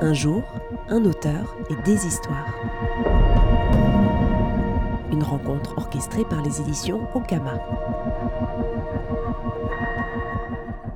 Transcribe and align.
Un 0.00 0.12
jour, 0.12 0.42
un 0.88 1.04
auteur 1.04 1.56
et 1.70 1.76
des 1.84 2.06
histoires. 2.06 2.54
Une 5.10 5.22
rencontre 5.22 5.76
orchestrée 5.78 6.24
par 6.24 6.42
les 6.42 6.60
éditions 6.60 7.08
Okama. 7.14 7.54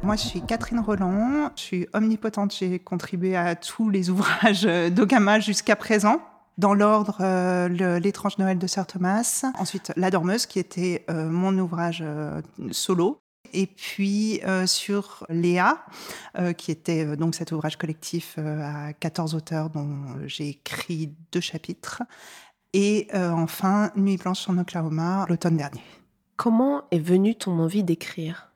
Moi, 0.02 0.16
je 0.16 0.22
suis 0.22 0.42
Catherine 0.42 0.80
Roland, 0.80 1.50
je 1.56 1.60
suis 1.60 1.88
omnipotente, 1.92 2.54
j'ai 2.54 2.78
contribué 2.78 3.36
à 3.36 3.54
tous 3.54 3.90
les 3.90 4.10
ouvrages 4.10 4.62
d'Okama 4.90 5.40
jusqu'à 5.40 5.76
présent. 5.76 6.20
Dans 6.58 6.74
l'ordre, 6.74 7.16
euh, 7.20 7.98
L'étrange 7.98 8.36
Noël 8.36 8.58
de 8.58 8.66
Sir 8.66 8.86
Thomas. 8.86 9.46
Ensuite, 9.58 9.92
La 9.96 10.10
Dormeuse, 10.10 10.44
qui 10.44 10.58
était 10.58 11.06
euh, 11.08 11.30
mon 11.30 11.56
ouvrage 11.58 12.02
euh, 12.04 12.42
solo. 12.70 13.18
Et 13.52 13.66
puis 13.66 14.40
sur 14.66 15.26
Léa, 15.28 15.84
qui 16.56 16.70
était 16.70 17.16
donc 17.16 17.34
cet 17.34 17.52
ouvrage 17.52 17.76
collectif 17.76 18.38
à 18.38 18.92
14 18.92 19.34
auteurs 19.34 19.70
dont 19.70 20.04
j'ai 20.26 20.50
écrit 20.50 21.12
deux 21.32 21.40
chapitres. 21.40 22.02
Et 22.72 23.08
enfin, 23.12 23.90
Nuit 23.96 24.16
blanche 24.18 24.40
sur 24.40 24.56
Oklahoma, 24.56 25.26
l'automne 25.28 25.56
dernier. 25.56 25.82
Comment 26.36 26.84
est 26.90 27.00
venue 27.00 27.34
ton 27.34 27.58
envie 27.58 27.82
d'écrire? 27.82 28.49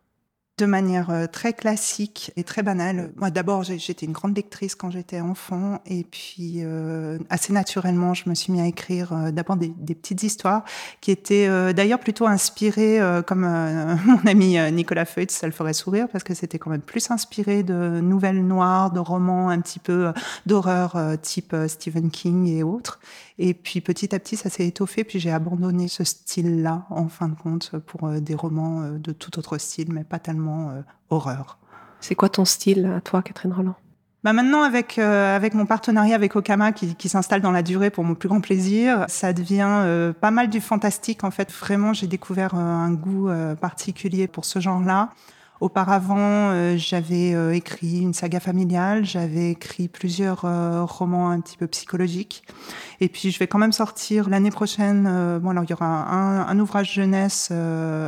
De 0.57 0.67
manière 0.67 1.11
euh, 1.11 1.27
très 1.27 1.53
classique 1.53 2.31
et 2.37 2.45
très 2.45 2.63
banale. 2.63 3.13
Moi, 3.17 3.31
d'abord, 3.31 3.65
j'étais 3.65 4.07
une 4.07 4.13
grande 4.13 4.37
lectrice 4.37 4.77
quand 4.77 4.91
j'étais 4.91 5.21
enfant, 5.21 5.81
et 5.85 6.05
puis 6.05 6.59
euh, 6.59 7.19
assez 7.29 7.53
naturellement, 7.53 8.15
je 8.15 8.29
me 8.29 8.35
suis 8.35 8.53
mis 8.53 8.61
à 8.61 8.67
écrire 8.67 9.13
euh, 9.13 9.31
d'abord 9.33 9.57
des, 9.57 9.71
petites 9.95 10.23
histoires 10.23 10.65
qui 11.01 11.11
étaient 11.11 11.73
d'ailleurs 11.73 12.01
plutôt 12.01 12.27
inspirées, 12.27 13.01
comme 13.27 13.43
mon 14.07 14.27
ami 14.27 14.57
Nicolas 14.73 15.05
Feutz, 15.05 15.33
ça 15.33 15.47
le 15.47 15.53
ferait 15.53 15.73
sourire, 15.73 16.09
parce 16.11 16.25
que 16.25 16.35
c'était 16.35 16.59
quand 16.59 16.71
même 16.71 16.81
plus 16.81 17.11
inspiré 17.11 17.63
de 17.63 18.01
nouvelles 18.01 18.45
noires, 18.45 18.91
de 18.91 18.99
romans 18.99 19.49
un 19.49 19.61
petit 19.61 19.79
peu 19.79 20.13
d'horreur 20.47 20.97
type 21.23 21.55
Stephen 21.69 22.11
King 22.11 22.49
et 22.49 22.63
autres. 22.63 22.99
Et 23.39 23.55
puis 23.55 23.81
petit 23.81 24.15
à 24.15 24.19
petit, 24.19 24.37
ça 24.37 24.51
s'est 24.51 24.67
étoffé, 24.67 25.05
puis 25.05 25.21
j'ai 25.21 25.31
abandonné 25.31 25.89
ce 25.89 26.05
style-là, 26.05 26.87
en 26.91 27.09
fin 27.09 27.29
de 27.29 27.35
compte, 27.35 27.73
pour 27.87 28.09
des 28.09 28.35
romans 28.35 28.91
de 28.91 29.13
tout 29.13 29.39
autre 29.39 29.59
style, 29.59 29.93
mais 29.93 30.05
pas 30.05 30.19
tellement 30.19 30.44
euh, 30.49 30.83
horreur. 31.11 31.59
C'est 32.01 32.15
quoi 32.15 32.29
ton 32.29 32.45
style 32.45 32.91
à 32.97 33.01
toi, 33.01 33.23
Catherine 33.23 33.53
Roland? 33.53 33.77
Bah 34.23 34.33
maintenant, 34.33 34.63
avec, 34.63 34.99
euh, 34.99 35.37
avec 35.37 35.53
mon 35.53 35.67
partenariat 35.67 36.15
avec 36.15 36.35
Okama 36.35 36.73
qui, 36.73 36.95
qui 36.95 37.09
s'installe 37.09 37.43
dans 37.43 37.51
la 37.51 37.63
durée 37.63 37.91
pour 37.91 38.05
mon 38.05 38.15
plus 38.15 38.29
grand 38.29 38.41
plaisir, 38.41 39.05
ça 39.09 39.35
devient 39.35 39.69
euh, 39.69 40.13
pas 40.13 40.31
mal 40.31 40.49
du 40.49 40.61
fantastique. 40.61 41.25
En 41.25 41.31
fait, 41.31 41.53
vraiment, 41.53 41.93
j'ai 41.93 42.07
découvert 42.07 42.55
un 42.55 42.91
goût 42.91 43.29
particulier 43.61 44.27
pour 44.27 44.45
ce 44.45 44.61
genre-là. 44.61 45.11
Auparavant, 45.65 46.51
euh, 46.51 46.77
j'avais 46.77 47.33
euh, 47.33 47.55
écrit 47.55 48.01
une 48.01 48.13
saga 48.13 48.39
familiale, 48.39 49.07
j'avais 49.07 49.53
écrit 49.53 49.89
plusieurs 49.89 50.45
euh, 50.45 50.85
romans 50.85 51.31
un 51.31 51.41
petit 51.41 51.57
peu 51.57 51.67
psychologiques. 51.67 52.43
Et 53.01 53.09
puis, 53.09 53.31
je 53.31 53.39
vais 53.39 53.47
quand 53.47 53.57
même 53.57 53.73
sortir 53.73 54.29
l'année 54.29 54.51
prochaine. 54.51 55.05
bon, 55.41 55.49
alors 55.49 55.65
il 55.65 55.71
y 55.71 55.73
aura 55.73 55.87
un, 55.87 56.59
ouvrage 56.59 56.93
jeunesse 56.93 57.51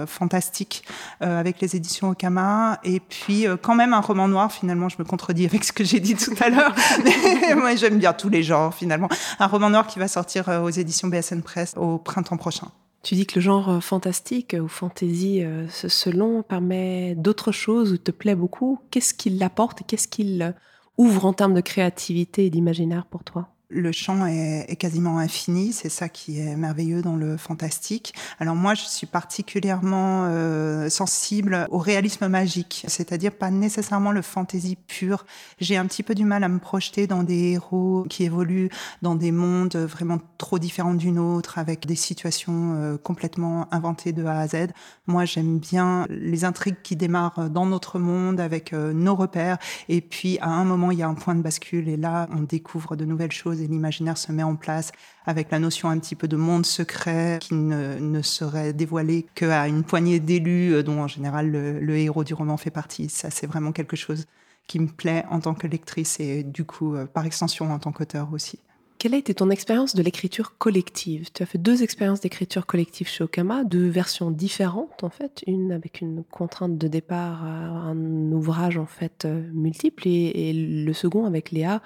fantastique 0.06 0.84
avec 1.20 1.60
les 1.60 1.76
éditions 1.76 2.10
Okama, 2.10 2.78
et 2.84 3.00
puis 3.00 3.46
quand 3.62 3.74
même 3.74 3.94
un 3.94 4.00
roman 4.00 4.28
noir. 4.28 4.52
Finalement, 4.52 4.88
je 4.88 4.96
me 4.98 5.04
contredis 5.04 5.46
avec 5.46 5.64
ce 5.64 5.72
que 5.72 5.82
j'ai 5.82 5.98
dit 5.98 6.14
tout 6.14 6.34
à 6.40 6.50
l'heure. 6.50 6.74
Moi, 7.56 7.74
j'aime 7.74 7.98
bien 7.98 8.12
tous 8.12 8.28
les 8.28 8.42
genres. 8.42 8.74
Finalement, 8.74 9.08
un 9.40 9.46
roman 9.46 9.70
noir 9.70 9.86
qui 9.86 9.98
va 9.98 10.08
sortir 10.08 10.48
aux 10.62 10.70
éditions 10.70 11.08
BSN 11.08 11.40
Press 11.40 11.72
au 11.76 11.98
printemps 11.98 12.36
prochain. 12.36 12.68
Tu 13.06 13.14
dis 13.14 13.24
que 13.24 13.36
le 13.36 13.40
genre 13.40 13.68
euh, 13.68 13.78
fantastique 13.78 14.56
ou 14.60 14.66
fantasy, 14.66 15.44
euh, 15.44 15.68
selon, 15.68 16.42
permet 16.42 17.14
d'autres 17.14 17.52
choses 17.52 17.92
ou 17.92 17.98
te 17.98 18.10
plaît 18.10 18.34
beaucoup. 18.34 18.80
Qu'est-ce 18.90 19.14
qu'il 19.14 19.40
apporte 19.44 19.84
qu'est-ce 19.86 20.08
qu'il 20.08 20.42
euh, 20.42 20.50
ouvre 20.98 21.24
en 21.24 21.32
termes 21.32 21.54
de 21.54 21.60
créativité 21.60 22.46
et 22.46 22.50
d'imaginaire 22.50 23.06
pour 23.06 23.22
toi? 23.22 23.55
Le 23.68 23.90
champ 23.90 24.26
est, 24.26 24.76
quasiment 24.76 25.18
infini, 25.18 25.72
c'est 25.72 25.88
ça 25.88 26.08
qui 26.08 26.40
est 26.40 26.54
merveilleux 26.56 27.02
dans 27.02 27.16
le 27.16 27.36
fantastique. 27.36 28.14
Alors 28.38 28.54
moi, 28.54 28.74
je 28.74 28.82
suis 28.82 29.06
particulièrement 29.06 30.26
euh, 30.26 30.88
sensible 30.88 31.66
au 31.70 31.78
réalisme 31.78 32.28
magique, 32.28 32.84
c'est-à-dire 32.86 33.32
pas 33.32 33.50
nécessairement 33.50 34.12
le 34.12 34.22
fantasy 34.22 34.76
pur. 34.86 35.26
J'ai 35.58 35.76
un 35.76 35.86
petit 35.86 36.02
peu 36.02 36.14
du 36.14 36.24
mal 36.24 36.44
à 36.44 36.48
me 36.48 36.58
projeter 36.58 37.06
dans 37.06 37.22
des 37.22 37.52
héros 37.52 38.04
qui 38.08 38.24
évoluent 38.24 38.70
dans 39.02 39.14
des 39.14 39.32
mondes 39.32 39.76
vraiment 39.76 40.18
trop 40.38 40.58
différents 40.58 40.94
d'une 40.94 41.18
autre, 41.18 41.58
avec 41.58 41.86
des 41.86 41.96
situations 41.96 42.74
euh, 42.76 42.96
complètement 42.98 43.66
inventées 43.72 44.12
de 44.12 44.24
A 44.24 44.40
à 44.40 44.48
Z. 44.48 44.68
Moi, 45.06 45.24
j'aime 45.24 45.58
bien 45.58 46.06
les 46.08 46.44
intrigues 46.44 46.82
qui 46.82 46.94
démarrent 46.94 47.50
dans 47.50 47.66
notre 47.66 47.98
monde 47.98 48.38
avec 48.38 48.72
euh, 48.72 48.92
nos 48.92 49.16
repères, 49.16 49.58
et 49.88 50.00
puis 50.00 50.38
à 50.40 50.50
un 50.50 50.64
moment, 50.64 50.90
il 50.90 50.98
y 50.98 51.02
a 51.02 51.08
un 51.08 51.14
point 51.14 51.34
de 51.34 51.42
bascule, 51.42 51.88
et 51.88 51.96
là, 51.96 52.28
on 52.30 52.42
découvre 52.42 52.94
de 52.94 53.04
nouvelles 53.04 53.32
choses 53.32 53.55
et 53.62 53.66
l'imaginaire 53.66 54.18
se 54.18 54.32
met 54.32 54.42
en 54.42 54.56
place 54.56 54.92
avec 55.24 55.50
la 55.50 55.58
notion 55.58 55.88
un 55.88 55.98
petit 55.98 56.14
peu 56.14 56.28
de 56.28 56.36
monde 56.36 56.66
secret 56.66 57.38
qui 57.40 57.54
ne, 57.54 58.22
serait 58.22 58.72
dévoilé 58.72 59.26
qu'à 59.34 59.68
une 59.68 59.82
poignée 59.82 60.20
d'élus 60.20 60.74
euh, 60.74 60.82
dont 60.82 61.00
en 61.00 61.08
général 61.08 61.50
le, 61.50 61.96
héros 61.96 62.24
du 62.24 62.34
roman 62.34 62.56
fait 62.56 62.70
partie. 62.70 63.08
Ça, 63.08 63.30
c'est 63.30 63.46
vraiment 63.46 63.72
quelque 63.72 63.96
chose 63.96 64.26
qui 64.66 64.78
me 64.78 64.88
plaît 64.88 65.24
en 65.30 65.40
tant 65.40 65.54
que 65.54 65.66
lectrice 65.66 66.18
et 66.20 66.42
du 66.42 66.64
coup, 66.64 66.94
euh, 66.94 67.06
par 67.06 67.24
extension, 67.24 67.72
en 67.72 67.78
tant 67.78 67.92
qu'auteur 67.92 68.32
aussi. 68.32 68.58
Quelle 68.98 69.12
a 69.12 69.18
été 69.18 69.34
ton 69.34 69.50
expérience 69.50 69.94
de 69.94 70.02
l'écriture 70.02 70.56
collective? 70.56 71.28
Tu 71.32 71.42
as 71.42 71.46
fait 71.46 71.58
deux 71.58 71.82
expériences 71.82 72.20
d'écriture 72.20 72.64
collective 72.64 73.06
chez 73.06 73.24
Okama, 73.24 73.62
deux 73.64 73.88
versions 73.88 74.30
différentes 74.30 75.04
en 75.04 75.10
fait, 75.10 75.44
une 75.46 75.70
avec 75.70 76.00
une 76.00 76.24
contrainte 76.24 76.78
de 76.78 76.88
départ 76.88 77.44
un 77.44 78.32
ouvrage 78.32 78.78
en 78.78 78.86
fait 78.86 79.26
euh, 79.26 79.42
multiple 79.52 80.08
et 80.08 80.52
le 80.54 80.92
second 80.94 81.26
avec 81.26 81.50
Léa 81.50 81.82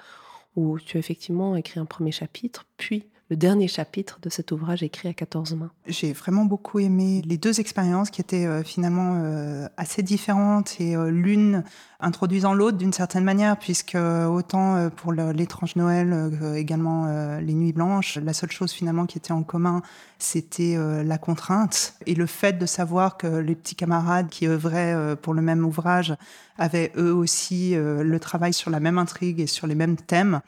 où 0.55 0.79
tu 0.79 0.97
as 0.97 0.99
effectivement 0.99 1.55
écrit 1.55 1.79
un 1.79 1.85
premier 1.85 2.11
chapitre, 2.11 2.65
puis 2.77 3.05
le 3.31 3.37
dernier 3.37 3.69
chapitre 3.69 4.19
de 4.21 4.29
cet 4.29 4.51
ouvrage 4.51 4.83
écrit 4.83 5.07
à 5.07 5.13
14 5.13 5.53
mains. 5.53 5.71
J'ai 5.87 6.11
vraiment 6.11 6.43
beaucoup 6.43 6.79
aimé 6.79 7.21
les 7.25 7.37
deux 7.37 7.61
expériences 7.61 8.09
qui 8.09 8.19
étaient 8.19 8.45
euh, 8.45 8.61
finalement 8.61 9.21
euh, 9.23 9.69
assez 9.77 10.03
différentes 10.03 10.75
et 10.81 10.97
euh, 10.97 11.09
l'une 11.09 11.63
introduisant 12.01 12.53
l'autre 12.53 12.77
d'une 12.77 12.91
certaine 12.91 13.23
manière, 13.23 13.55
puisque 13.57 13.95
autant 13.95 14.89
pour 14.89 15.13
l'étrange 15.13 15.75
Noël, 15.75 16.31
également 16.55 17.05
les 17.39 17.53
nuits 17.53 17.73
blanches, 17.73 18.17
la 18.17 18.33
seule 18.33 18.49
chose 18.49 18.71
finalement 18.71 19.05
qui 19.05 19.19
était 19.19 19.33
en 19.33 19.43
commun, 19.43 19.83
c'était 20.17 20.75
la 21.03 21.19
contrainte 21.19 21.93
et 22.07 22.15
le 22.15 22.25
fait 22.25 22.57
de 22.57 22.65
savoir 22.65 23.17
que 23.17 23.27
les 23.27 23.53
petits 23.53 23.75
camarades 23.75 24.29
qui 24.29 24.47
œuvraient 24.47 25.15
pour 25.17 25.35
le 25.35 25.43
même 25.43 25.63
ouvrage 25.63 26.15
avaient 26.57 26.91
eux 26.97 27.13
aussi 27.13 27.75
le 27.75 28.19
travail 28.19 28.53
sur 28.53 28.71
la 28.71 28.79
même 28.79 28.97
intrigue 28.97 29.39
et 29.39 29.45
sur 29.45 29.67
les 29.67 29.75
mêmes 29.75 29.95
thèmes. 29.95 30.41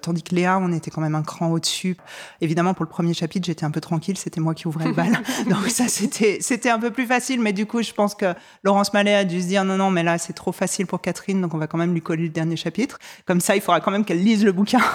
Tandis 0.00 0.22
que 0.22 0.34
Léa, 0.34 0.58
on 0.58 0.72
était 0.72 0.90
quand 0.90 1.00
même 1.00 1.14
un 1.14 1.22
cran 1.22 1.50
au-dessus. 1.50 1.96
Évidemment, 2.40 2.74
pour 2.74 2.84
le 2.84 2.90
premier 2.90 3.14
chapitre, 3.14 3.46
j'étais 3.46 3.64
un 3.64 3.70
peu 3.70 3.80
tranquille, 3.80 4.16
c'était 4.16 4.40
moi 4.40 4.54
qui 4.54 4.66
ouvrais 4.66 4.86
le 4.86 4.92
bal. 4.92 5.12
Donc 5.48 5.68
ça, 5.68 5.88
c'était, 5.88 6.38
c'était 6.40 6.70
un 6.70 6.78
peu 6.78 6.90
plus 6.90 7.06
facile. 7.06 7.40
Mais 7.40 7.52
du 7.52 7.66
coup, 7.66 7.82
je 7.82 7.92
pense 7.92 8.14
que 8.14 8.34
Laurence 8.64 8.92
Mallet 8.92 9.14
a 9.14 9.24
dû 9.24 9.40
se 9.40 9.46
dire 9.46 9.64
non, 9.64 9.76
non, 9.76 9.90
mais 9.90 10.02
là, 10.02 10.18
c'est 10.18 10.32
trop 10.32 10.52
facile 10.52 10.86
pour 10.86 11.00
Catherine, 11.00 11.40
donc 11.40 11.54
on 11.54 11.58
va 11.58 11.66
quand 11.66 11.78
même 11.78 11.92
lui 11.92 12.02
coller 12.02 12.24
le 12.24 12.28
dernier 12.30 12.56
chapitre. 12.56 12.98
Comme 13.26 13.40
ça, 13.40 13.56
il 13.56 13.62
faudra 13.62 13.80
quand 13.80 13.90
même 13.90 14.04
qu'elle 14.04 14.22
lise 14.22 14.44
le 14.44 14.52
bouquin. 14.52 14.80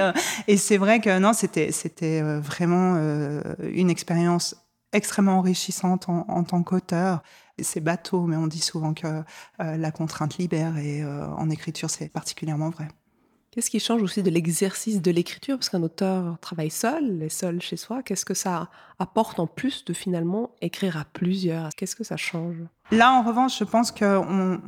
Euh, 0.00 0.12
et, 0.46 0.56
c'est 0.56 0.76
vrai 0.76 1.00
que 1.00 1.18
non, 1.18 1.32
c'était, 1.32 1.72
c'était 1.72 2.20
euh, 2.22 2.40
vraiment 2.40 2.94
euh, 2.96 3.40
une 3.72 3.90
expérience 3.90 4.54
extrêmement 4.92 5.38
enrichissante 5.38 6.08
en, 6.08 6.44
tant 6.44 6.62
qu'auteur. 6.62 7.22
C'est 7.60 7.80
bateau, 7.80 8.26
mais 8.26 8.36
on 8.36 8.46
dit 8.46 8.60
souvent 8.60 8.94
que 8.94 9.22
la 9.58 9.90
contrainte 9.90 10.38
libère 10.38 10.76
et 10.78 11.04
en 11.04 11.48
écriture, 11.50 11.90
c'est 11.90 12.08
particulièrement 12.08 12.70
vrai. 12.70 12.88
Qu'est-ce 13.50 13.68
qui 13.68 13.80
change 13.80 14.00
aussi 14.00 14.22
de 14.22 14.30
l'exercice 14.30 15.02
de 15.02 15.10
l'écriture? 15.10 15.56
Parce 15.56 15.68
qu'un 15.68 15.82
auteur 15.82 16.38
travaille 16.40 16.70
seul, 16.70 17.20
est 17.22 17.28
seul 17.28 17.60
chez 17.60 17.76
soi. 17.76 18.02
Qu'est-ce 18.04 18.24
que 18.24 18.34
ça 18.34 18.70
apporte 19.00 19.40
en 19.40 19.48
plus 19.48 19.84
de 19.84 19.92
finalement 19.92 20.52
écrire 20.60 20.96
à 20.96 21.04
plusieurs? 21.04 21.70
Qu'est-ce 21.70 21.96
que 21.96 22.04
ça 22.04 22.16
change? 22.16 22.56
Là, 22.92 23.12
en 23.12 23.24
revanche, 23.24 23.58
je 23.58 23.64
pense 23.64 23.90
qu'on 23.90 24.60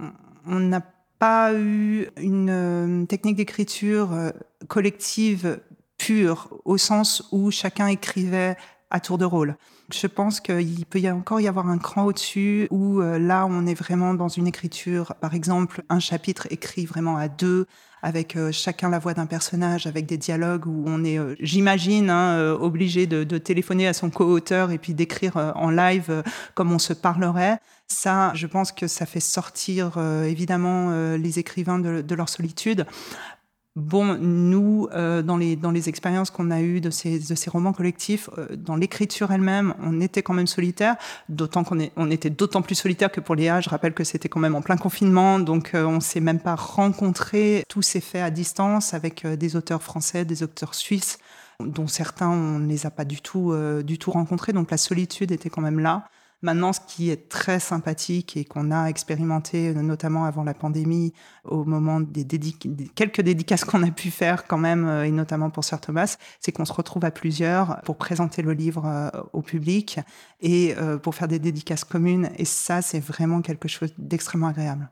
n'a 0.47 0.81
pas 1.21 1.55
eu 1.55 2.09
une 2.17 2.51
euh, 2.51 3.07
technique 3.07 3.37
d'écriture 3.37 4.13
euh, 4.13 4.31
collective 4.67 5.61
pure, 5.97 6.49
au 6.65 6.77
sens 6.77 7.29
où 7.31 7.53
chacun 7.53 7.87
écrivait 7.87 8.57
à 8.93 9.01
tour 9.01 9.19
de 9.19 9.25
rôle. 9.25 9.57
Je 9.91 10.07
pense 10.07 10.41
qu'il 10.41 10.87
peut 10.87 11.01
y 11.01 11.11
encore 11.11 11.41
y 11.41 11.49
avoir 11.49 11.69
un 11.69 11.79
cran 11.79 12.05
au-dessus 12.05 12.69
où 12.71 13.01
euh, 13.01 13.19
là, 13.19 13.47
on 13.49 13.67
est 13.67 13.75
vraiment 13.75 14.15
dans 14.15 14.29
une 14.29 14.47
écriture, 14.47 15.15
par 15.21 15.35
exemple, 15.35 15.83
un 15.89 15.99
chapitre 15.99 16.47
écrit 16.51 16.87
vraiment 16.87 17.17
à 17.17 17.29
deux, 17.29 17.67
avec 18.03 18.37
euh, 18.37 18.53
chacun 18.53 18.91
la 18.91 18.99
voix 18.99 19.15
d'un 19.15 19.27
personnage, 19.27 19.87
avec 19.87 20.07
des 20.07 20.19
dialogues 20.19 20.67
où 20.67 20.85
on 20.87 21.05
est, 21.05 21.19
euh, 21.19 21.35
j'imagine, 21.41 22.11
hein, 22.11 22.53
obligé 22.61 23.07
de, 23.07 23.39
téléphoner 23.39 23.89
à 23.89 23.95
son 23.95 24.11
co-auteur 24.11 24.71
et 24.71 24.79
puis 24.79 24.93
d'écrire 24.93 25.53
en 25.57 25.71
live 25.71 26.23
comme 26.55 26.71
on 26.71 26.79
se 26.79 26.93
parlerait. 26.93 27.59
Ça, 27.89 28.33
je 28.35 28.47
pense 28.47 28.73
que 28.73 28.87
ça 28.87 29.07
fait 29.07 29.21
sortir 29.21 29.99
évidemment 30.25 31.17
les 31.17 31.39
écrivains 31.39 31.79
de, 31.79 32.03
de 32.03 32.15
leur 32.15 32.29
solitude. 32.29 32.87
Bon, 33.75 34.19
nous, 34.19 34.87
euh, 34.93 35.23
dans, 35.23 35.39
les, 35.39 35.57
dans 35.57 35.71
les 35.71 35.89
expériences 35.89 36.31
qu'on 36.31 36.51
a 36.51 36.61
eues 36.61 36.83
de 36.83 36.91
ces, 36.91 37.19
de 37.19 37.35
ces 37.35 37.49
romans 37.49 37.73
collectifs, 37.73 38.29
euh, 38.37 38.55
dans 38.55 38.77
l'écriture 38.77 39.33
elle-même, 39.33 39.73
on 39.83 39.99
était 40.03 40.23
quand 40.23 40.35
même 40.35 40.47
solitaire, 40.47 40.97
d'autant 41.31 41.65
qu'on 41.65 41.79
on 41.97 42.11
était 42.11 42.29
d'autant 42.29 42.61
plus 42.61 42.75
solitaire 42.75 43.11
que 43.11 43.21
pour 43.23 43.35
Léa, 43.35 43.63
je 43.63 43.71
rappelle 43.71 43.95
que 43.95 44.05
c'était 44.05 44.29
quand 44.29 44.41
même 44.41 44.55
en 44.55 44.61
plein 44.61 44.77
confinement, 44.77 45.39
donc 45.39 45.75
euh, 45.75 45.87
on 45.87 46.01
s'est 46.01 46.21
même 46.21 46.39
pas 46.39 46.55
rencontrés. 46.55 47.65
Tout 47.67 47.81
s'est 47.81 48.03
fait 48.03 48.21
à 48.21 48.31
distance 48.31 48.93
avec 48.93 49.27
des 49.27 49.57
auteurs 49.57 49.83
français, 49.83 50.27
des 50.27 50.43
auteurs 50.43 50.75
suisses, 50.75 51.17
dont 51.59 51.87
certains, 51.87 52.29
on 52.29 52.59
ne 52.59 52.69
les 52.69 52.85
a 52.85 52.91
pas 52.91 53.07
du 53.07 53.23
tout, 53.23 53.55
du 53.85 53.99
tout 53.99 54.11
rencontrés, 54.11 54.53
donc 54.53 54.71
la 54.71 54.77
solitude 54.77 55.33
était 55.33 55.49
quand 55.49 55.63
même 55.63 55.81
là. 55.81 56.05
Maintenant, 56.45 56.73
ce 56.73 56.81
qui 56.81 57.09
est 57.11 57.29
très 57.29 57.61
sympathique 57.61 58.37
et 58.37 58.45
qu'on 58.45 58.73
a 58.73 58.87
expérimenté, 58.87 59.73
notamment 59.75 60.25
avant 60.25 60.43
la 60.43 60.55
pandémie, 60.55 61.13
au 61.45 61.65
moment 61.65 62.01
des, 62.01 62.27
quelques 62.97 63.21
dédicaces 63.21 63.65
qu'on 63.65 63.85
a 63.85 63.91
pu 63.93 64.11
faire 64.11 64.49
quand 64.49 64.59
même, 64.59 64.85
euh, 64.87 65.05
et 65.05 65.13
notamment 65.13 65.51
pour 65.51 65.63
Sir 65.63 65.81
Thomas, 65.81 66.17
c'est 66.41 66.51
qu'on 66.51 66.65
se 66.65 66.73
retrouve 66.73 67.05
à 67.05 67.13
plusieurs 67.13 67.81
pour 67.83 67.97
présenter 67.97 68.43
le 68.43 68.55
livre 68.55 68.85
euh, 68.87 69.11
au 69.33 69.41
public 69.41 70.01
et 70.41 70.75
euh, 70.79 70.99
pour 70.99 71.15
faire 71.15 71.29
des 71.29 71.39
dédicaces 71.39 71.85
communes. 71.85 72.31
Et 72.39 72.45
ça, 72.45 72.83
c'est 72.83 73.01
vraiment 73.01 73.41
quelque 73.41 73.69
chose 73.69 73.95
d'extrêmement 73.97 74.49
agréable. 74.49 74.91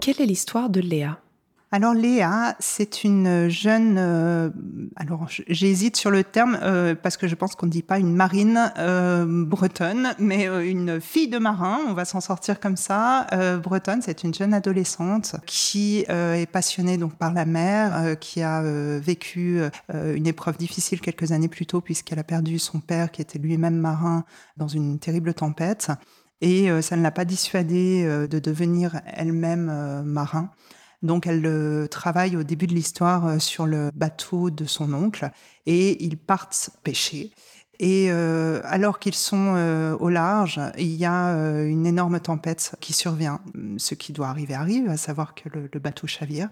Quelle 0.00 0.20
est 0.20 0.26
l'histoire 0.26 0.68
de 0.68 0.80
Léa? 0.80 1.20
Alors 1.70 1.92
Léa, 1.92 2.56
c'est 2.60 3.04
une 3.04 3.50
jeune, 3.50 3.96
euh, 3.98 4.48
alors 4.96 5.26
j'hésite 5.28 5.98
sur 5.98 6.10
le 6.10 6.24
terme 6.24 6.58
euh, 6.62 6.94
parce 6.94 7.18
que 7.18 7.28
je 7.28 7.34
pense 7.34 7.54
qu'on 7.56 7.66
ne 7.66 7.70
dit 7.70 7.82
pas 7.82 7.98
une 7.98 8.14
marine 8.14 8.72
euh, 8.78 9.26
bretonne, 9.44 10.14
mais 10.18 10.46
une 10.46 10.98
fille 10.98 11.28
de 11.28 11.36
marin, 11.36 11.80
on 11.86 11.92
va 11.92 12.06
s'en 12.06 12.22
sortir 12.22 12.58
comme 12.58 12.78
ça. 12.78 13.26
bretonne, 13.62 14.00
c'est 14.00 14.24
une 14.24 14.32
jeune 14.32 14.54
adolescente 14.54 15.36
qui 15.44 16.06
est 16.08 16.50
passionnée 16.50 16.96
donc 16.96 17.16
par 17.16 17.34
la 17.34 17.44
mer, 17.44 18.18
qui 18.18 18.40
a 18.42 18.62
vécu 18.98 19.60
une 19.92 20.26
épreuve 20.26 20.56
difficile 20.56 21.00
quelques 21.00 21.32
années 21.32 21.48
plus 21.48 21.66
tôt 21.66 21.82
puisqu'elle 21.82 22.18
a 22.18 22.24
perdu 22.24 22.58
son 22.58 22.80
père 22.80 23.10
qui 23.10 23.20
était 23.20 23.38
lui-même 23.38 23.76
marin 23.76 24.24
dans 24.56 24.68
une 24.68 24.98
terrible 24.98 25.34
tempête. 25.34 25.90
Et 26.40 26.68
ça 26.80 26.96
ne 26.96 27.02
l'a 27.02 27.10
pas 27.10 27.24
dissuadée 27.24 28.04
de 28.28 28.38
devenir 28.38 29.00
elle-même 29.06 30.02
marin. 30.04 30.50
Donc 31.02 31.26
elle 31.26 31.46
euh, 31.46 31.86
travaille 31.86 32.36
au 32.36 32.42
début 32.42 32.66
de 32.66 32.74
l'histoire 32.74 33.26
euh, 33.26 33.38
sur 33.38 33.66
le 33.66 33.90
bateau 33.94 34.50
de 34.50 34.64
son 34.64 34.92
oncle 34.92 35.30
et 35.66 36.02
ils 36.04 36.18
partent 36.18 36.70
pêcher. 36.82 37.32
Et 37.78 38.10
euh, 38.10 38.60
alors 38.64 38.98
qu'ils 38.98 39.14
sont 39.14 39.54
au 40.00 40.08
large, 40.08 40.60
il 40.78 40.96
y 40.96 41.04
a 41.04 41.30
une 41.62 41.86
énorme 41.86 42.18
tempête 42.18 42.74
qui 42.80 42.92
survient. 42.92 43.40
Ce 43.76 43.94
qui 43.94 44.12
doit 44.12 44.26
arriver 44.26 44.54
arrive, 44.54 44.88
à 44.88 44.96
savoir 44.96 45.36
que 45.36 45.48
le 45.48 45.78
bateau 45.78 46.08
chavire. 46.08 46.48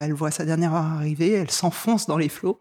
Elle 0.00 0.14
voit 0.14 0.30
sa 0.30 0.46
dernière 0.46 0.74
heure 0.74 0.84
arriver, 0.84 1.32
elle 1.32 1.50
s'enfonce 1.50 2.06
dans 2.06 2.16
les 2.16 2.30
flots. 2.30 2.58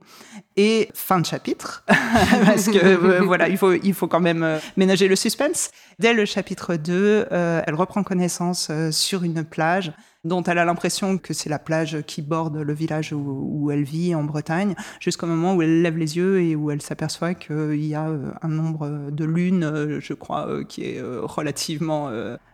Et 0.57 0.89
fin 0.93 1.19
de 1.21 1.25
chapitre, 1.25 1.85
parce 2.45 2.65
que 2.65 3.23
voilà, 3.23 3.47
il 3.47 3.57
faut, 3.57 3.73
il 3.73 3.93
faut 3.93 4.07
quand 4.07 4.19
même 4.19 4.59
ménager 4.75 5.07
le 5.07 5.15
suspense. 5.15 5.71
Dès 5.99 6.13
le 6.13 6.25
chapitre 6.25 6.75
2, 6.75 7.27
elle 7.31 7.75
reprend 7.75 8.03
connaissance 8.03 8.69
sur 8.91 9.23
une 9.23 9.45
plage 9.45 9.93
dont 10.25 10.43
elle 10.43 10.57
a 10.57 10.65
l'impression 10.65 11.17
que 11.17 11.33
c'est 11.33 11.49
la 11.49 11.59
plage 11.59 12.01
qui 12.05 12.21
borde 12.21 12.57
le 12.57 12.73
village 12.73 13.13
où, 13.13 13.71
elle 13.71 13.83
vit 13.83 14.13
en 14.15 14.23
Bretagne, 14.23 14.75
jusqu'au 14.99 15.27
moment 15.27 15.55
où 15.55 15.61
elle 15.61 15.81
lève 15.81 15.97
les 15.97 16.17
yeux 16.17 16.41
et 16.41 16.55
où 16.55 16.71
elle 16.71 16.81
s'aperçoit 16.81 17.33
qu'il 17.33 17.85
y 17.85 17.95
a 17.95 18.07
euh, 18.07 18.31
un 18.41 18.49
nombre 18.49 19.11
de 19.11 19.25
lunes, 19.25 19.63
euh, 19.63 19.99
je 20.01 20.13
crois, 20.13 20.47
euh, 20.47 20.63
qui 20.63 20.83
est 20.83 21.01
relativement 21.01 22.11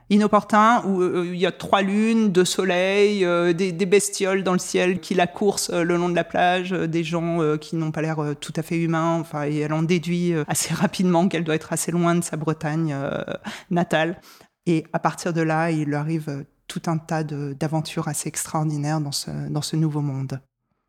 inopportun, 0.10 0.84
où 0.86 1.24
il 1.24 1.38
y 1.38 1.46
a 1.46 1.52
trois 1.52 1.82
lunes, 1.82 2.32
deux 2.32 2.46
soleils, 2.46 3.26
des, 3.54 3.86
bestioles 3.86 4.44
dans 4.44 4.54
le 4.54 4.60
ciel 4.60 5.00
qui 5.00 5.16
la 5.16 5.28
coursent 5.28 5.72
le 5.72 5.98
long 5.98 6.10
de 6.10 6.16
la 6.16 6.24
plage, 6.24 6.72
des 6.72 7.04
gens 7.04 7.58
qui 7.58 7.76
n'ont 7.76 7.92
pas 7.92 8.02
l'air 8.02 8.36
tout 8.40 8.54
à 8.56 8.62
fait 8.62 8.78
humains, 8.78 9.18
enfin, 9.20 9.46
et 9.46 9.58
elle 9.58 9.74
en 9.74 9.84
déduit 9.84 10.34
assez 10.48 10.74
rapidement 10.76 11.28
qu'elle 11.28 11.44
doit 11.44 11.56
être 11.56 11.74
assez 11.74 11.92
loin 11.92 12.16
de 12.16 12.24
sa 12.24 12.38
Bretagne 12.38 12.96
natale. 13.72 14.22
Et 14.68 14.86
à 14.94 15.00
partir 15.00 15.34
de 15.34 15.42
là, 15.42 15.72
il 15.72 15.86
lui 15.86 15.96
arrive 15.96 16.46
tout 16.68 16.82
un 16.88 16.98
tas 16.98 17.24
d'aventures 17.24 18.08
assez 18.08 18.28
extraordinaires 18.28 19.02
dans 19.02 19.12
ce, 19.12 19.32
dans 19.50 19.62
ce 19.62 19.76
nouveau 19.76 20.02
monde. 20.02 20.42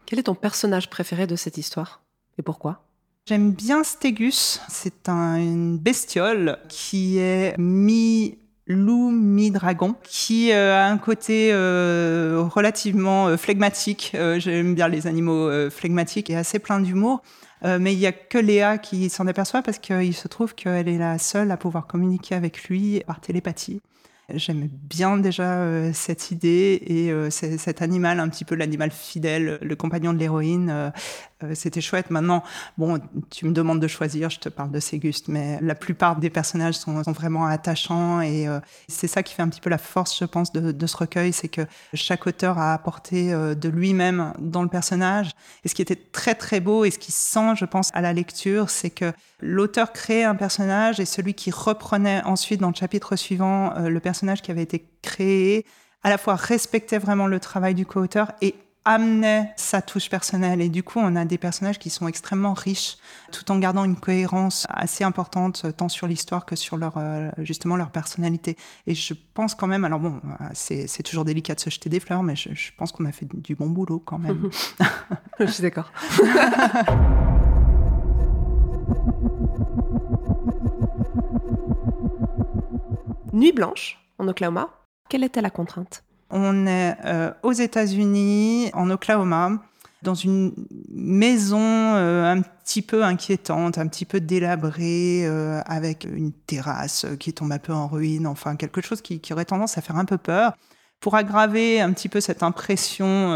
Quel 0.07 0.19
est 0.19 0.25
ton 0.25 0.35
personnage 0.35 0.89
préféré 0.89 1.27
de 1.27 1.37
cette 1.37 1.59
histoire? 1.59 2.03
Et 2.39 2.43
pourquoi? 2.43 2.85
J'aime 3.27 3.53
bien 3.53 3.83
Stégus. 3.83 4.61
C'est 4.69 5.09
un, 5.09 5.37
une 5.37 5.79
bestiole 5.79 6.59
qui 6.69 7.19
est 7.19 7.59
mi 7.59 8.39
loup 8.67 9.11
mi-dragon, 9.11 9.95
qui 10.03 10.53
euh, 10.53 10.75
a 10.75 10.87
un 10.87 10.99
côté 10.99 11.51
euh, 11.53 12.43
relativement 12.53 13.29
euh, 13.29 13.37
flegmatique. 13.37 14.17
J'aime 14.39 14.75
bien 14.75 14.89
les 14.89 15.07
animaux 15.07 15.51
flegmatiques 15.71 16.31
et 16.31 16.37
assez 16.37 16.59
plein 16.59 16.81
d'humour. 16.81 17.23
mais 17.63 17.93
il 17.93 17.99
n'y 17.99 18.07
a 18.07 18.13
que 18.13 18.39
Léa 18.39 18.79
qui 18.79 19.09
s'en 19.09 19.27
aperçoit 19.27 19.63
parce 19.63 19.79
qu'il 19.79 20.15
se 20.15 20.29
trouve 20.29 20.55
qu'elle 20.55 20.89
est 20.89 20.99
la 20.99 21.19
seule 21.19 21.51
à 21.51 21.57
pouvoir 21.57 21.87
communiquer 21.87 22.35
avec 22.35 22.65
lui 22.65 23.03
par 23.07 23.21
télépathie. 23.21 23.81
J'aime 24.34 24.69
bien 24.69 25.19
déjà 25.19 25.52
euh, 25.58 25.93
cette 25.94 26.32
idée 26.32 26.82
et 26.84 27.12
euh, 27.12 27.31
cet 27.31 27.81
animal, 27.81 28.19
un 28.19 28.28
petit 28.28 28.44
peu 28.44 28.56
l'animal 28.56 28.90
fidèle, 28.90 29.61
le 29.62 29.76
compagnon 29.76 30.12
de 30.12 30.19
l'héroïne. 30.19 30.69
Euh, 30.69 31.55
c'était 31.55 31.81
chouette. 31.81 32.11
Maintenant, 32.11 32.43
bon, 32.76 32.99
tu 33.31 33.46
me 33.46 33.52
demandes 33.52 33.78
de 33.78 33.87
choisir, 33.87 34.28
je 34.28 34.40
te 34.40 34.49
parle 34.49 34.73
de 34.73 34.81
Séguste, 34.81 35.28
mais 35.28 35.61
la 35.61 35.76
plupart 35.76 36.17
des 36.17 36.31
personnages 36.31 36.75
sont, 36.75 37.02
vraiment 37.12 37.46
attachants 37.46 38.20
et 38.23 38.46
c'est 38.88 39.06
ça 39.06 39.23
qui 39.23 39.34
fait 39.34 39.43
un 39.43 39.49
petit 39.50 39.61
peu 39.61 39.69
la 39.69 39.76
force, 39.76 40.19
je 40.19 40.25
pense, 40.25 40.50
de, 40.50 40.73
de 40.73 40.87
ce 40.87 40.96
recueil, 40.96 41.34
c'est 41.34 41.49
que 41.49 41.61
chaque 41.93 42.26
auteur 42.26 42.56
a 42.58 42.73
apporté 42.73 43.32
de 43.32 43.69
lui-même 43.69 44.32
dans 44.38 44.62
le 44.62 44.69
personnage. 44.70 45.32
Et 45.62 45.69
ce 45.69 45.75
qui 45.75 45.82
était 45.82 45.94
très 45.94 46.34
très 46.34 46.61
beau 46.61 46.87
et 46.87 46.90
ce 46.90 46.99
qui 46.99 47.12
sent, 47.12 47.55
je 47.55 47.67
pense, 47.67 47.90
à 47.93 48.00
la 48.00 48.14
lecture, 48.14 48.70
c'est 48.70 48.90
que 48.90 49.12
l'auteur 49.41 49.93
créait 49.93 50.25
un 50.25 50.35
personnage 50.35 51.00
et 51.00 51.05
celui 51.05 51.35
qui 51.35 51.50
reprenait 51.50 52.23
ensuite 52.25 52.61
dans 52.61 52.71
le 52.71 52.75
chapitre 52.75 53.17
suivant 53.17 53.75
le 53.79 54.00
personnage 54.00 54.43
qui 54.43 54.50
avait 54.50 54.62
été 54.62 54.88
créé 55.03 55.67
à 56.03 56.09
la 56.09 56.19
fois 56.19 56.37
respectait 56.37 56.99
vraiment 56.99 57.27
le 57.27 57.41
travail 57.41 57.75
du 57.75 57.85
co-auteur 57.85 58.33
et 58.41 58.55
amenait 58.85 59.53
sa 59.56 59.83
touche 59.83 60.09
personnelle. 60.09 60.61
Et 60.62 60.69
du 60.69 60.85
coup, 60.85 61.00
on 61.00 61.17
a 61.17 61.25
des 61.25 61.37
personnages 61.37 61.81
qui 61.81 61.91
sont 61.91 62.06
extrêmement 62.06 62.55
riches, 62.55 62.97
tout 63.33 63.50
en 63.50 63.59
gardant 63.59 63.85
une 63.85 63.97
cohérence 63.97 64.67
assez 64.71 65.03
importante, 65.03 65.67
tant 65.77 65.88
sur 65.88 66.06
l'histoire 66.06 66.47
que 66.47 66.55
sur 66.55 66.77
leur, 66.77 66.94
euh, 66.97 67.29
justement 67.38 67.75
leur 67.75 67.91
personnalité. 67.91 68.56
Et 68.87 68.94
je 68.94 69.15
pense 69.35 69.56
quand 69.56 69.67
même, 69.67 69.85
alors 69.85 69.99
bon, 69.99 70.21
c'est, 70.55 70.87
toujours 71.03 71.25
délicat 71.25 71.56
de 71.56 71.61
se 71.61 71.71
jeter 71.71 71.88
des 71.91 71.99
fleurs, 71.99 72.23
mais 72.23 72.37
je, 72.37 72.55
je 72.55 72.71
pense 72.79 72.93
qu'on 72.93 73.05
a 73.05 73.12
fait 73.12 73.27
du 73.27 73.56
bon 73.56 73.67
boulot 73.67 73.99
quand 73.99 74.19
même. 74.19 74.49
je 75.41 75.47
suis 75.47 75.62
d'accord. 75.62 75.91
Nuit 83.37 83.52
blanche 83.52 83.99
en 84.19 84.26
Oklahoma. 84.28 84.71
Quelle 85.11 85.23
était 85.23 85.43
la 85.43 85.50
contrainte? 85.50 86.05
On 86.31 86.66
est 86.66 86.97
euh, 87.05 87.31
aux 87.43 87.52
États-Unis, 87.52 88.71
en 88.73 88.88
Oklahoma, 88.88 89.62
dans 90.00 90.14
une 90.14 90.55
maison 90.88 91.61
euh, 91.61 92.25
un 92.25 92.40
petit 92.40 92.81
peu 92.81 93.05
inquiétante, 93.05 93.76
un 93.76 93.88
petit 93.88 94.07
peu 94.07 94.21
délabrée, 94.21 95.26
euh, 95.26 95.61
avec 95.66 96.05
une 96.05 96.33
terrasse 96.33 97.05
qui 97.21 97.35
tombe 97.35 97.52
un 97.52 97.59
peu 97.59 97.75
en 97.75 97.88
ruine, 97.88 98.26
enfin 98.26 98.57
quelque 98.57 98.81
chose 98.81 99.02
qui, 99.02 99.21
aurait 99.31 99.45
tendance 99.45 99.76
à 99.76 99.83
faire 99.83 99.97
un 99.97 100.07
peu 100.07 100.16
peur. 100.16 100.57
Pour 101.00 101.14
aggraver 101.14 101.83
un 101.83 101.93
petit 101.93 102.09
peu 102.09 102.23
cette 102.23 102.43
impression 102.43 103.33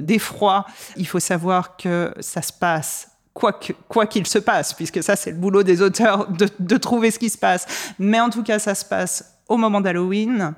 d'effroi, 0.00 0.64
il 0.96 1.06
faut 1.06 1.20
savoir 1.20 1.76
que 1.76 2.14
ça 2.20 2.40
se 2.40 2.54
passe 2.54 3.15
quoi 3.36 4.06
qu'il 4.06 4.26
se 4.26 4.38
passe, 4.38 4.72
puisque 4.72 5.02
ça 5.02 5.14
c'est 5.14 5.30
le 5.30 5.36
boulot 5.36 5.62
des 5.62 5.82
auteurs 5.82 6.28
de, 6.28 6.48
de, 6.58 6.76
trouver 6.76 7.10
ce 7.10 7.18
qui 7.18 7.28
se 7.28 7.38
passe. 7.38 7.66
Mais 7.98 8.18
en 8.18 8.30
tout 8.30 8.42
cas, 8.42 8.58
ça 8.58 8.74
se 8.74 8.84
passe 8.84 9.36
au 9.48 9.56
moment 9.56 9.80
d'Halloween 9.80 10.54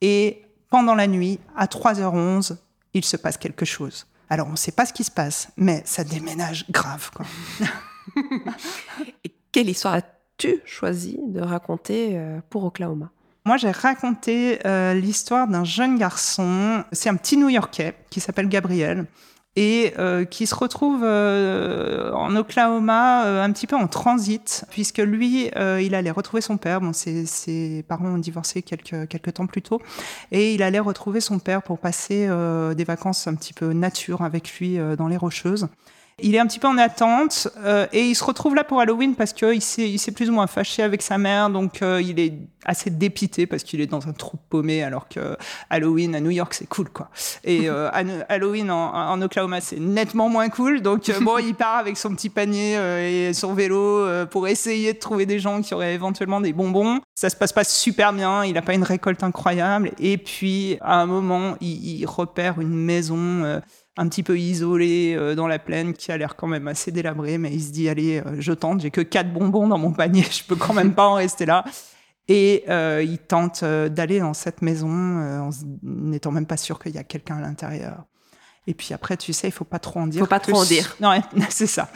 et 0.00 0.42
pendant 0.70 0.94
la 0.94 1.06
nuit, 1.06 1.40
à 1.56 1.66
3h11, 1.66 2.56
il 2.94 3.04
se 3.04 3.16
passe 3.16 3.36
quelque 3.36 3.64
chose. 3.64 4.06
Alors 4.28 4.46
on 4.46 4.52
ne 4.52 4.56
sait 4.56 4.72
pas 4.72 4.86
ce 4.86 4.92
qui 4.92 5.02
se 5.02 5.10
passe, 5.10 5.48
mais 5.56 5.82
ça 5.84 6.04
déménage 6.04 6.70
grave. 6.70 7.10
Quoi. 7.14 7.26
et 9.24 9.32
quelle 9.50 9.68
histoire 9.68 9.94
as-tu 9.94 10.60
choisi 10.64 11.18
de 11.26 11.40
raconter 11.40 12.10
euh, 12.12 12.40
pour 12.48 12.64
Oklahoma? 12.64 13.10
Moi, 13.46 13.56
j'ai 13.56 13.70
raconté 13.70 14.64
euh, 14.66 14.94
l'histoire 14.94 15.48
d'un 15.48 15.64
jeune 15.64 15.98
garçon, 15.98 16.84
c'est 16.92 17.08
un 17.08 17.16
petit 17.16 17.36
New-Yorkais 17.36 17.94
qui 18.10 18.20
s'appelle 18.20 18.48
Gabriel, 18.48 19.06
et 19.56 19.92
euh, 19.98 20.24
qui 20.24 20.46
se 20.46 20.54
retrouve 20.54 21.02
euh, 21.02 22.12
en 22.12 22.36
Oklahoma 22.36 23.24
euh, 23.24 23.42
un 23.42 23.50
petit 23.52 23.66
peu 23.66 23.76
en 23.76 23.88
transit, 23.88 24.64
puisque 24.70 24.98
lui, 24.98 25.50
il 25.80 25.94
allait 25.94 26.10
retrouver 26.10 26.40
son 26.40 26.56
père. 26.56 26.80
Bon, 26.80 26.92
ses, 26.92 27.26
ses, 27.26 27.82
parents 27.82 28.08
ont 28.08 28.18
divorcé 28.18 28.62
quelques, 28.62 29.08
quelques 29.08 29.34
temps 29.34 29.46
plus 29.46 29.62
tôt, 29.62 29.80
et 30.30 30.54
il 30.54 30.62
allait 30.62 30.78
retrouver 30.78 31.20
son 31.20 31.38
père 31.38 31.62
pour 31.62 31.78
passer 31.78 32.28
des 32.76 32.84
vacances 32.84 33.26
un 33.26 33.34
petit 33.34 33.52
peu 33.52 33.72
nature 33.72 34.22
avec 34.22 34.52
lui 34.58 34.78
dans 34.96 35.08
les 35.08 35.16
Rocheuses. 35.16 35.68
Il 36.22 36.34
est 36.34 36.38
un 36.38 36.46
petit 36.46 36.58
peu 36.58 36.68
en 36.68 36.78
attente 36.78 37.48
euh, 37.58 37.86
et 37.92 38.06
il 38.06 38.14
se 38.14 38.24
retrouve 38.24 38.54
là 38.54 38.64
pour 38.64 38.80
Halloween 38.80 39.14
parce 39.14 39.32
qu'il 39.32 39.62
s'est, 39.62 39.96
s'est 39.98 40.12
plus 40.12 40.30
ou 40.30 40.32
moins 40.32 40.46
fâché 40.46 40.82
avec 40.82 41.02
sa 41.02 41.18
mère, 41.18 41.50
donc 41.50 41.82
euh, 41.82 42.00
il 42.02 42.18
est 42.18 42.34
assez 42.64 42.90
dépité 42.90 43.46
parce 43.46 43.62
qu'il 43.62 43.80
est 43.80 43.86
dans 43.86 44.06
un 44.06 44.12
trou 44.12 44.36
paumé 44.50 44.82
alors 44.82 45.08
que 45.08 45.36
Halloween 45.70 46.14
à 46.14 46.20
New 46.20 46.30
York 46.30 46.52
c'est 46.54 46.68
cool 46.68 46.90
quoi. 46.90 47.10
Et 47.44 47.70
euh, 47.70 47.90
Halloween 48.28 48.70
en, 48.70 49.20
Oklahoma 49.22 49.60
c'est 49.60 49.80
nettement 49.80 50.28
moins 50.28 50.48
cool, 50.48 50.82
donc 50.82 51.10
bon 51.22 51.38
il 51.38 51.54
part 51.54 51.76
avec 51.76 51.96
son 51.96 52.14
petit 52.14 52.28
panier 52.28 52.74
et 53.28 53.32
son 53.32 53.54
vélo 53.54 54.06
pour 54.30 54.48
essayer 54.48 54.92
de 54.92 54.98
trouver 54.98 55.26
des 55.26 55.38
gens 55.38 55.62
qui 55.62 55.74
auraient 55.74 55.94
éventuellement 55.94 56.40
des 56.40 56.52
bonbons. 56.52 57.00
Ça 57.14 57.30
se 57.30 57.36
passe 57.36 57.52
pas 57.52 57.64
super 57.64 58.12
bien, 58.12 58.44
il 58.44 58.54
n'a 58.54 58.62
pas 58.62 58.74
une 58.74 58.82
récolte 58.82 59.22
incroyable 59.22 59.92
et 59.98 60.18
puis 60.18 60.76
à 60.80 61.00
un 61.00 61.06
moment 61.06 61.56
il 61.60 62.04
repère 62.06 62.60
une 62.60 62.74
maison 62.74 63.60
un 63.96 64.08
petit 64.08 64.22
peu 64.22 64.38
isolé 64.38 65.14
euh, 65.14 65.34
dans 65.34 65.46
la 65.46 65.58
plaine 65.58 65.92
qui 65.92 66.12
a 66.12 66.16
l'air 66.16 66.36
quand 66.36 66.46
même 66.46 66.68
assez 66.68 66.92
délabré, 66.92 67.38
mais 67.38 67.52
il 67.52 67.62
se 67.62 67.70
dit 67.70 67.88
allez, 67.88 68.18
euh, 68.18 68.36
je 68.38 68.52
tente, 68.52 68.80
j'ai 68.80 68.90
que 68.90 69.00
quatre 69.00 69.32
bonbons 69.32 69.68
dans 69.68 69.78
mon 69.78 69.92
panier, 69.92 70.22
je 70.30 70.44
peux 70.44 70.56
quand 70.56 70.74
même 70.74 70.94
pas 70.94 71.06
en 71.06 71.14
rester 71.14 71.46
là. 71.46 71.64
Et 72.28 72.64
euh, 72.68 73.02
il 73.02 73.18
tente 73.18 73.64
d'aller 73.64 74.20
dans 74.20 74.34
cette 74.34 74.62
maison 74.62 74.88
en 74.88 75.50
n'étant 75.82 76.30
même 76.30 76.46
pas 76.46 76.56
sûr 76.56 76.78
qu'il 76.78 76.94
y 76.94 76.98
a 76.98 77.02
quelqu'un 77.02 77.38
à 77.38 77.40
l'intérieur. 77.40 78.04
Et 78.68 78.74
puis 78.74 78.94
après, 78.94 79.16
tu 79.16 79.32
sais, 79.32 79.48
il 79.48 79.52
faut 79.52 79.64
pas 79.64 79.80
trop 79.80 79.98
en 79.98 80.06
dire. 80.06 80.20
Faut 80.20 80.28
pas 80.28 80.38
trop 80.38 80.58
en 80.58 80.64
dire. 80.64 80.96
Non, 81.00 81.20
c'est 81.48 81.66
ça. 81.66 81.90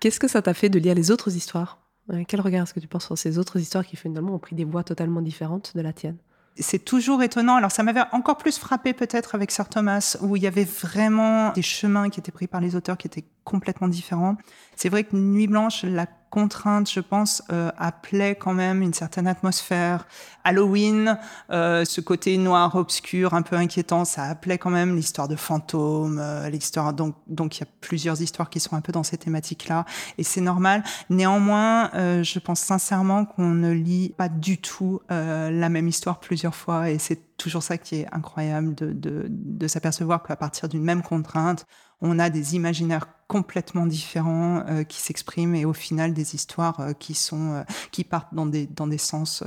Qu'est-ce 0.00 0.18
que 0.18 0.26
ça 0.26 0.42
t'a 0.42 0.52
fait 0.52 0.68
de 0.68 0.80
lire 0.80 0.96
les 0.96 1.12
autres 1.12 1.36
histoires? 1.36 1.78
Quel 2.26 2.40
regard 2.40 2.64
est-ce 2.64 2.74
que 2.74 2.80
tu 2.80 2.88
penses 2.88 3.06
sur 3.06 3.16
ces 3.16 3.38
autres 3.38 3.60
histoires 3.60 3.86
qui 3.86 3.94
finalement 3.94 4.34
ont 4.34 4.40
pris 4.40 4.56
des 4.56 4.64
voies 4.64 4.82
totalement 4.82 5.22
différentes 5.22 5.76
de 5.76 5.80
la 5.80 5.92
tienne? 5.92 6.16
C'est 6.58 6.84
toujours 6.84 7.22
étonnant. 7.22 7.56
Alors 7.56 7.70
ça 7.70 7.82
m'avait 7.82 8.02
encore 8.12 8.36
plus 8.36 8.58
frappé 8.58 8.92
peut-être 8.92 9.34
avec 9.34 9.50
Sir 9.50 9.68
Thomas, 9.68 10.16
où 10.20 10.36
il 10.36 10.42
y 10.42 10.46
avait 10.46 10.64
vraiment 10.64 11.52
des 11.52 11.62
chemins 11.62 12.10
qui 12.10 12.20
étaient 12.20 12.32
pris 12.32 12.46
par 12.46 12.60
les 12.60 12.76
auteurs 12.76 12.96
qui 12.96 13.06
étaient 13.06 13.24
complètement 13.44 13.88
différents. 13.88 14.36
C'est 14.76 14.88
vrai 14.88 15.04
que 15.04 15.16
Nuit 15.16 15.46
Blanche, 15.46 15.84
la 15.84 16.06
contrainte, 16.32 16.90
je 16.90 17.00
pense, 17.00 17.42
euh, 17.52 17.70
appelait 17.76 18.34
quand 18.34 18.54
même 18.54 18.80
une 18.80 18.94
certaine 18.94 19.26
atmosphère. 19.26 20.06
Halloween, 20.44 21.18
euh, 21.50 21.84
ce 21.84 22.00
côté 22.00 22.38
noir, 22.38 22.74
obscur, 22.74 23.34
un 23.34 23.42
peu 23.42 23.54
inquiétant, 23.54 24.06
ça 24.06 24.24
appelait 24.24 24.56
quand 24.56 24.70
même 24.70 24.96
l'histoire 24.96 25.28
de 25.28 25.36
fantômes, 25.36 26.18
euh, 26.18 26.48
l'histoire. 26.48 26.94
Donc, 26.94 27.16
donc 27.26 27.58
il 27.58 27.60
y 27.60 27.64
a 27.64 27.68
plusieurs 27.82 28.22
histoires 28.22 28.48
qui 28.48 28.60
sont 28.60 28.74
un 28.74 28.80
peu 28.80 28.92
dans 28.92 29.02
ces 29.02 29.18
thématiques-là, 29.18 29.84
et 30.16 30.24
c'est 30.24 30.40
normal. 30.40 30.82
Néanmoins, 31.10 31.90
je 31.92 32.38
pense 32.38 32.60
sincèrement 32.60 33.26
qu'on 33.26 33.50
ne 33.50 33.70
lit 33.70 34.14
pas 34.16 34.30
du 34.30 34.58
tout 34.58 35.00
la 35.10 35.68
même 35.68 35.86
histoire 35.86 36.18
plusieurs 36.18 36.54
fois, 36.54 36.88
et 36.88 36.98
c'est 36.98 37.36
toujours 37.36 37.62
ça 37.62 37.76
qui 37.76 37.96
est 37.96 38.06
incroyable 38.10 38.74
de, 38.74 39.26
de 39.28 39.68
s'apercevoir 39.68 40.22
qu'à 40.22 40.36
partir 40.36 40.68
d'une 40.68 40.82
même 40.82 41.02
contrainte, 41.02 41.66
on 42.02 42.18
a 42.18 42.28
des 42.28 42.56
imaginaires 42.56 43.06
complètement 43.28 43.86
différents 43.86 44.64
euh, 44.68 44.82
qui 44.82 45.00
s'expriment 45.00 45.54
et 45.54 45.64
au 45.64 45.72
final 45.72 46.12
des 46.12 46.34
histoires 46.34 46.80
euh, 46.80 46.92
qui 46.92 47.14
sont 47.14 47.52
euh, 47.52 47.62
qui 47.92 48.04
partent 48.04 48.34
dans 48.34 48.44
des 48.44 48.66
dans 48.66 48.86
des 48.86 48.98
sens 48.98 49.42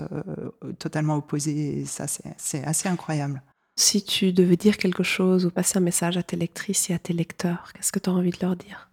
totalement 0.80 1.18
opposés. 1.18 1.82
Et 1.82 1.86
ça 1.86 2.06
c'est 2.38 2.64
assez 2.64 2.90
incroyable. 2.90 3.44
Si 3.76 4.04
tu 4.04 4.32
devais 4.32 4.56
dire 4.56 4.78
quelque 4.78 5.04
chose 5.04 5.46
ou 5.46 5.52
passer 5.52 5.78
un 5.78 5.82
message 5.82 6.18
à 6.18 6.24
tes 6.24 6.38
lectrices 6.38 6.90
et 6.90 6.94
à 6.94 7.00
tes 7.00 7.14
lecteurs, 7.14 7.74
qu'est-ce 7.74 7.92
que 7.92 8.00
tu 8.00 8.10
as 8.10 8.14
envie 8.14 8.32
de 8.32 8.38
leur 8.42 8.56
dire? 8.56 8.90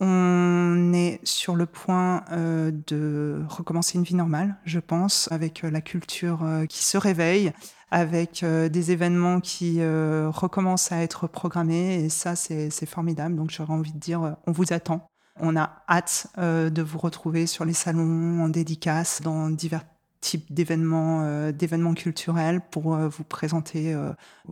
On 0.00 0.92
est 0.92 1.20
sur 1.24 1.54
le 1.56 1.66
point 1.66 2.24
de 2.30 3.42
recommencer 3.48 3.98
une 3.98 4.04
vie 4.04 4.14
normale, 4.14 4.56
je 4.64 4.80
pense, 4.80 5.28
avec 5.32 5.62
la 5.62 5.80
culture 5.80 6.40
qui 6.68 6.84
se 6.84 6.96
réveille, 6.96 7.52
avec 7.90 8.42
euh, 8.42 8.68
des 8.68 8.92
événements 8.92 9.40
qui 9.40 9.76
euh, 9.78 10.30
recommencent 10.30 10.92
à 10.92 11.02
être 11.02 11.26
programmés. 11.26 12.04
Et 12.04 12.08
ça, 12.08 12.36
c'est 12.36 12.86
formidable. 12.86 13.34
Donc, 13.36 13.50
j'aurais 13.50 13.72
envie 13.72 13.92
de 13.92 13.98
dire, 13.98 14.22
euh, 14.22 14.32
on 14.46 14.52
vous 14.52 14.72
attend. 14.72 15.08
On 15.40 15.56
a 15.56 15.84
hâte 15.88 16.26
de 16.36 16.82
vous 16.82 16.98
retrouver 16.98 17.46
sur 17.46 17.64
les 17.64 17.72
salons, 17.72 18.42
en 18.42 18.48
dédicace, 18.48 19.22
dans 19.22 19.50
divers 19.50 19.84
types 20.20 20.52
d'événements 20.52 21.52
d'événements 21.52 21.94
culturels 21.94 22.60
pour 22.72 22.96
vous 22.96 23.22
présenter 23.22 23.96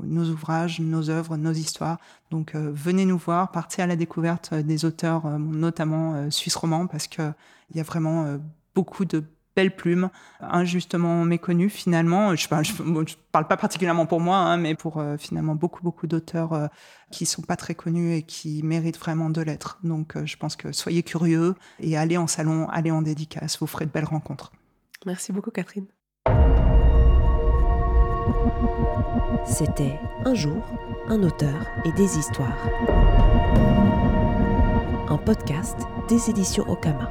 nos 0.01 0.31
ouvrages, 0.31 0.79
nos 0.79 1.11
œuvres, 1.11 1.37
nos 1.37 1.53
histoires. 1.53 1.99
Donc 2.31 2.55
venez 2.55 3.05
nous 3.05 3.19
voir, 3.19 3.51
partez 3.51 3.83
à 3.83 3.89
la 3.89 3.97
découverte 3.97 4.55
des 4.55 4.85
auteurs, 4.85 5.29
notamment 5.41 6.31
suisse 6.31 6.55
romans, 6.55 6.87
parce 6.87 7.09
qu'il 7.09 7.35
y 7.75 7.81
a 7.81 7.83
vraiment 7.83 8.39
beaucoup 8.73 9.05
de 9.05 9.25
belle 9.57 9.75
plume, 9.75 10.11
injustement 10.41 11.25
méconnue 11.25 11.71
finalement. 11.71 12.37
Je 12.37 12.45
ne 12.45 13.05
parle, 13.33 13.49
pas 13.49 13.57
particulièrement 13.57 14.07
pour 14.07 14.21
moi, 14.21 14.37
hein, 14.37 14.59
mais 14.59 14.75
pour 14.75 14.99
euh, 14.99 15.17
finalement 15.17 15.55
beaucoup, 15.55 15.83
beaucoup 15.83 16.07
d'auteurs 16.07 16.53
euh, 16.53 16.67
qui 17.11 17.25
sont 17.25 17.43
pas 17.43 17.57
très 17.57 17.75
connus 17.75 18.15
et 18.15 18.23
qui 18.23 18.63
méritent 18.63 18.99
vraiment 18.99 19.31
de 19.31 19.41
l'être. 19.41 19.79
Donc 19.83 20.17
euh, 20.17 20.27
je 20.27 20.37
pense 20.37 20.55
que 20.55 20.73
soyez 20.73 21.03
curieux 21.03 21.55
et 21.81 21.97
allez 21.97 22.19
en 22.19 22.27
salon, 22.27 22.69
allez 22.69 22.91
en 22.91 23.03
dédicace, 23.03 23.59
vous 23.59 23.67
ferez 23.67 23.87
de 23.87 23.91
belles 23.91 24.05
rencontres. 24.05 24.53
Merci 25.07 25.33
beaucoup 25.33 25.51
Catherine. 25.51 25.87
C'était 29.47 29.99
Un 30.25 30.35
jour, 30.35 30.63
un 31.09 31.23
auteur 31.23 31.67
et 31.85 31.93
des 31.93 32.19
histoires. 32.19 32.69
Un 35.09 35.19
podcast 35.19 35.79
des 36.09 36.31
éditions 36.31 36.69
Okama. 36.69 37.11